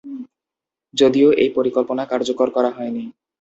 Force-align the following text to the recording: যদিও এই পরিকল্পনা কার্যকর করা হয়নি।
যদিও 0.93 1.29
এই 1.41 1.49
পরিকল্পনা 1.57 2.03
কার্যকর 2.11 2.47
করা 2.49 2.69
হয়নি। 2.69 3.03